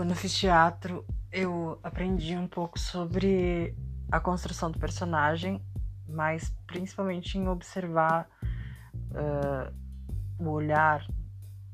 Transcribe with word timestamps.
Quando 0.00 0.14
fiz 0.14 0.34
teatro, 0.34 1.04
eu 1.30 1.78
aprendi 1.82 2.34
um 2.34 2.48
pouco 2.48 2.78
sobre 2.78 3.76
a 4.10 4.18
construção 4.18 4.70
do 4.70 4.78
personagem, 4.78 5.62
mas 6.08 6.56
principalmente 6.66 7.36
em 7.36 7.46
observar 7.46 8.26
uh, 9.10 10.42
o 10.42 10.48
olhar, 10.48 11.06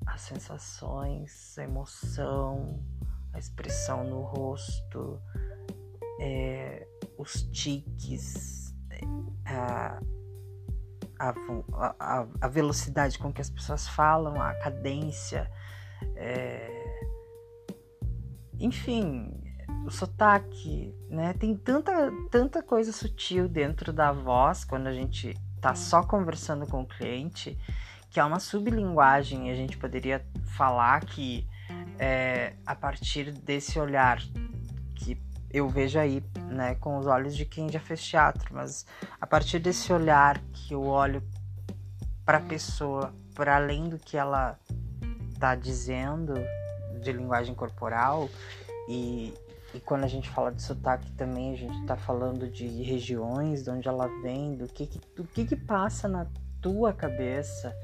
as 0.05 0.23
sensações, 0.23 1.57
a 1.57 1.63
emoção, 1.63 2.83
a 3.33 3.39
expressão 3.39 4.03
no 4.03 4.23
rosto, 4.23 5.23
é, 6.21 6.85
os 7.17 7.45
tiques, 7.53 8.75
a, 9.45 10.01
a, 11.21 11.35
a, 12.01 12.27
a, 12.41 12.49
velocidade 12.49 13.21
com 13.21 13.33
que 13.33 13.41
as 13.41 13.51
pessoas 13.51 13.87
falam, 13.87 14.43
a 14.43 14.53
cadência. 14.55 15.49
É, 16.17 16.76
enfim, 18.59 19.33
o 19.85 19.91
sotaque, 19.91 20.95
né? 21.09 21.33
Tem 21.35 21.57
tanta, 21.57 22.11
tanta 22.31 22.63
coisa 22.63 22.93
sutil 22.93 23.49
dentro 23.49 23.93
da 23.93 24.13
voz 24.13 24.65
quando 24.65 24.87
a 24.87 24.93
gente 24.93 25.37
tá 25.61 25.75
só 25.75 26.03
conversando 26.03 26.67
com 26.67 26.83
o 26.83 26.87
cliente, 26.87 27.59
que 28.11 28.21
é 28.21 28.25
uma 28.25 28.41
sublinguagem. 28.41 29.49
E 29.49 29.53
a 29.53 29.55
gente 29.55 29.77
poderia 29.77 30.25
falar 30.57 31.05
que 31.05 31.47
é, 31.99 32.55
a 32.65 32.75
partir 32.75 33.33
desse 33.33 33.79
olhar 33.79 34.21
que 34.95 35.21
eu 35.53 35.69
vejo 35.69 35.99
aí, 35.99 36.23
né, 36.51 36.75
com 36.77 36.99
os 36.99 37.07
olhos 37.07 37.37
de 37.37 37.45
quem 37.45 37.71
já 37.71 37.81
fez 37.81 38.03
teatro, 38.05 38.55
mas 38.55 38.85
a 39.21 39.27
partir 39.27 39.59
desse 39.59 39.93
olhar 39.93 40.39
que 40.53 40.75
eu 40.75 40.83
olho 40.83 41.23
para 42.25 42.39
a 42.39 42.43
pessoa, 42.43 43.15
para 43.35 43.57
além 43.57 43.89
do 43.89 43.99
que 43.99 44.17
ela 44.17 44.59
tá 45.39 45.55
dizendo, 45.55 46.35
de 47.13 47.13
linguagem 47.13 47.55
corporal 47.55 48.29
e, 48.89 49.33
e 49.75 49.81
quando 49.81 50.05
a 50.05 50.09
gente 50.09 50.29
fala 50.31 50.53
de 50.53 50.63
sotaque 50.63 51.11
também 51.13 51.53
a 51.53 51.57
gente 51.57 51.79
está 51.81 51.97
falando 51.97 52.49
de 52.49 52.67
regiões, 52.83 53.65
de 53.65 53.71
onde 53.71 53.89
ela 53.89 54.09
vem, 54.23 54.55
do 54.55 54.67
que, 54.67 54.87
que, 54.87 55.01
do 55.15 55.25
que, 55.25 55.45
que 55.45 55.57
passa 55.57 56.09
na 56.09 56.27
tua 56.61 56.93
cabeça 56.93 57.75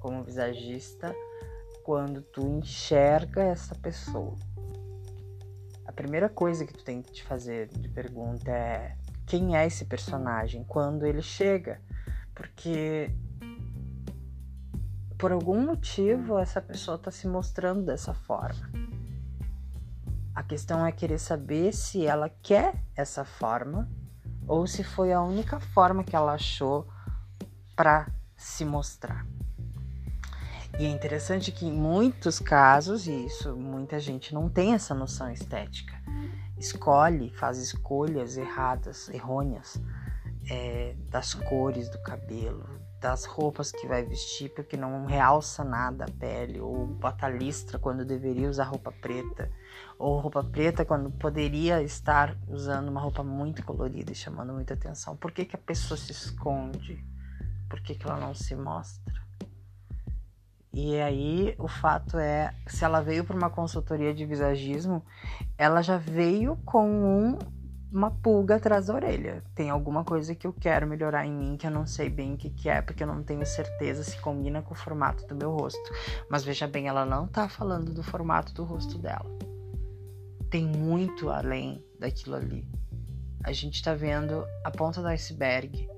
como 0.00 0.22
visagista 0.22 1.14
quando 1.82 2.22
tu 2.22 2.46
enxerga 2.46 3.42
essa 3.42 3.74
pessoa. 3.74 4.34
A 5.86 5.92
primeira 5.92 6.28
coisa 6.28 6.66
que 6.66 6.72
tu 6.72 6.84
tem 6.84 7.02
que 7.02 7.10
te 7.10 7.24
fazer 7.24 7.68
de 7.68 7.88
pergunta 7.88 8.50
é 8.50 8.94
quem 9.26 9.56
é 9.56 9.66
esse 9.66 9.84
personagem 9.84 10.64
quando 10.64 11.06
ele 11.06 11.22
chega, 11.22 11.80
porque 12.34 13.10
por 15.18 15.32
algum 15.32 15.60
motivo 15.60 16.38
essa 16.38 16.62
pessoa 16.62 16.94
está 16.94 17.10
se 17.10 17.26
mostrando 17.26 17.84
dessa 17.84 18.14
forma. 18.14 18.70
A 20.32 20.42
questão 20.44 20.86
é 20.86 20.92
querer 20.92 21.18
saber 21.18 21.74
se 21.74 22.06
ela 22.06 22.28
quer 22.28 22.80
essa 22.94 23.24
forma 23.24 23.90
ou 24.46 24.64
se 24.66 24.84
foi 24.84 25.12
a 25.12 25.20
única 25.20 25.58
forma 25.58 26.04
que 26.04 26.14
ela 26.14 26.34
achou 26.34 26.86
para 27.74 28.08
se 28.36 28.64
mostrar. 28.64 29.26
E 30.78 30.86
é 30.86 30.88
interessante 30.88 31.50
que 31.50 31.66
em 31.66 31.72
muitos 31.72 32.38
casos, 32.38 33.08
e 33.08 33.26
isso 33.26 33.56
muita 33.56 33.98
gente 33.98 34.32
não 34.32 34.48
tem 34.48 34.74
essa 34.74 34.94
noção 34.94 35.28
estética, 35.32 36.00
escolhe, 36.56 37.30
faz 37.30 37.58
escolhas 37.58 38.36
erradas, 38.36 39.08
errôneas 39.08 39.82
é, 40.50 40.94
das 41.10 41.34
cores 41.34 41.88
do 41.88 41.98
cabelo, 41.98 42.78
das 43.00 43.24
roupas 43.24 43.70
que 43.70 43.86
vai 43.86 44.04
vestir, 44.04 44.52
porque 44.54 44.76
não 44.76 45.04
realça 45.06 45.62
nada 45.62 46.04
a 46.04 46.10
pele, 46.10 46.60
ou 46.60 46.86
bota 46.86 47.28
listra 47.28 47.78
quando 47.78 48.04
deveria 48.04 48.48
usar 48.48 48.64
roupa 48.64 48.90
preta, 48.90 49.50
ou 49.98 50.18
roupa 50.18 50.42
preta 50.42 50.84
quando 50.84 51.10
poderia 51.10 51.82
estar 51.82 52.36
usando 52.48 52.88
uma 52.88 53.00
roupa 53.00 53.22
muito 53.22 53.64
colorida 53.64 54.10
e 54.10 54.16
chamando 54.16 54.52
muita 54.52 54.74
atenção. 54.74 55.16
Por 55.16 55.30
que, 55.30 55.44
que 55.44 55.56
a 55.56 55.60
pessoa 55.60 55.96
se 55.96 56.10
esconde? 56.10 57.04
Por 57.68 57.80
que, 57.80 57.94
que 57.94 58.06
ela 58.06 58.18
não 58.18 58.34
se 58.34 58.54
mostra? 58.56 59.14
E 60.72 61.00
aí 61.00 61.54
o 61.58 61.66
fato 61.66 62.18
é, 62.18 62.54
se 62.66 62.84
ela 62.84 63.00
veio 63.00 63.24
para 63.24 63.36
uma 63.36 63.50
consultoria 63.50 64.14
de 64.14 64.24
visagismo, 64.24 65.04
ela 65.56 65.82
já 65.82 65.96
veio 65.96 66.56
com 66.64 66.88
um 66.88 67.38
uma 67.90 68.10
pulga 68.10 68.56
atrás 68.56 68.86
da 68.86 68.94
orelha. 68.94 69.42
Tem 69.54 69.70
alguma 69.70 70.04
coisa 70.04 70.34
que 70.34 70.46
eu 70.46 70.52
quero 70.52 70.86
melhorar 70.86 71.26
em 71.26 71.32
mim 71.32 71.56
que 71.56 71.66
eu 71.66 71.70
não 71.70 71.86
sei 71.86 72.10
bem 72.10 72.34
o 72.34 72.36
que, 72.36 72.50
que 72.50 72.68
é, 72.68 72.82
porque 72.82 73.02
eu 73.02 73.06
não 73.06 73.22
tenho 73.22 73.44
certeza 73.46 74.02
se 74.02 74.18
combina 74.20 74.62
com 74.62 74.74
o 74.74 74.76
formato 74.76 75.26
do 75.26 75.34
meu 75.34 75.52
rosto. 75.52 75.90
Mas 76.30 76.44
veja 76.44 76.66
bem, 76.66 76.88
ela 76.88 77.04
não 77.04 77.26
tá 77.26 77.48
falando 77.48 77.92
do 77.92 78.02
formato 78.02 78.52
do 78.52 78.64
rosto 78.64 78.98
dela. 78.98 79.26
Tem 80.50 80.64
muito 80.64 81.30
além 81.30 81.84
daquilo 81.98 82.36
ali. 82.36 82.66
A 83.44 83.52
gente 83.52 83.82
tá 83.82 83.94
vendo 83.94 84.44
a 84.64 84.70
ponta 84.70 85.00
do 85.00 85.08
iceberg. 85.08 85.88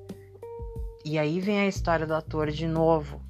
E 1.05 1.19
aí 1.19 1.41
vem 1.41 1.61
a 1.61 1.67
história 1.67 2.07
do 2.07 2.15
ator 2.15 2.51
de 2.51 2.67
novo 2.67 3.30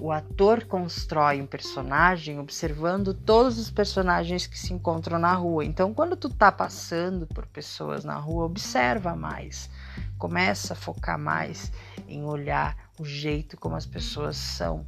o 0.00 0.12
ator 0.12 0.64
constrói 0.64 1.40
um 1.40 1.46
personagem 1.46 2.38
observando 2.38 3.12
todos 3.12 3.58
os 3.58 3.70
personagens 3.70 4.46
que 4.46 4.58
se 4.58 4.72
encontram 4.72 5.18
na 5.18 5.32
rua. 5.34 5.64
Então, 5.64 5.92
quando 5.92 6.16
tu 6.16 6.28
tá 6.28 6.52
passando 6.52 7.26
por 7.26 7.46
pessoas 7.46 8.04
na 8.04 8.14
rua, 8.14 8.44
observa 8.44 9.16
mais, 9.16 9.68
começa 10.16 10.72
a 10.72 10.76
focar 10.76 11.18
mais 11.18 11.72
em 12.06 12.24
olhar 12.24 12.76
o 12.98 13.04
jeito 13.04 13.56
como 13.56 13.76
as 13.76 13.86
pessoas 13.86 14.36
são. 14.36 14.86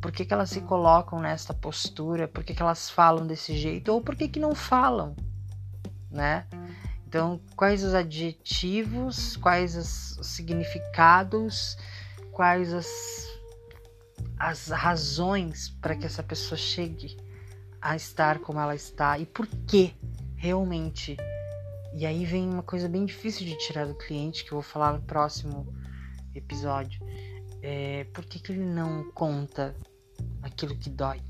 Por 0.00 0.12
que, 0.12 0.24
que 0.24 0.34
elas 0.34 0.50
se 0.50 0.60
colocam 0.60 1.20
nesta 1.20 1.54
postura? 1.54 2.28
Por 2.28 2.44
que, 2.44 2.54
que 2.54 2.62
elas 2.62 2.90
falam 2.90 3.26
desse 3.26 3.56
jeito? 3.56 3.92
Ou 3.92 4.00
por 4.00 4.16
que, 4.16 4.28
que 4.28 4.40
não 4.40 4.54
falam? 4.54 5.16
Né? 6.10 6.46
Então, 7.06 7.40
quais 7.56 7.84
os 7.84 7.94
adjetivos, 7.94 9.36
quais 9.36 9.76
os 9.76 10.18
significados, 10.26 11.76
quais 12.32 12.72
as 12.72 12.86
as 14.42 14.66
razões 14.66 15.68
para 15.68 15.94
que 15.94 16.04
essa 16.04 16.20
pessoa 16.20 16.58
chegue 16.58 17.16
a 17.80 17.94
estar 17.94 18.40
como 18.40 18.58
ela 18.58 18.74
está 18.74 19.16
e 19.16 19.24
por 19.24 19.46
que 19.46 19.94
realmente. 20.34 21.16
E 21.94 22.04
aí 22.04 22.24
vem 22.24 22.48
uma 22.48 22.62
coisa 22.64 22.88
bem 22.88 23.04
difícil 23.04 23.46
de 23.46 23.56
tirar 23.58 23.86
do 23.86 23.94
cliente 23.94 24.44
que 24.44 24.50
eu 24.50 24.56
vou 24.56 24.62
falar 24.62 24.94
no 24.94 25.02
próximo 25.02 25.72
episódio. 26.34 27.00
É, 27.62 28.02
por 28.12 28.24
que, 28.24 28.40
que 28.40 28.50
ele 28.50 28.64
não 28.64 29.12
conta 29.12 29.76
aquilo 30.42 30.76
que 30.76 30.90
dói? 30.90 31.22